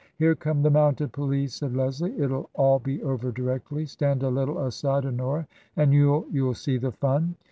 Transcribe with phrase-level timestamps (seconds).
[0.17, 3.85] "Here come the mounted police!" said Leslie." It'll all be over directly.
[3.85, 7.35] Stand a little aside, Honora, and you'll— ^you'll see the fun."